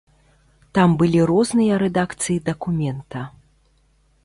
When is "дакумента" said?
2.49-3.19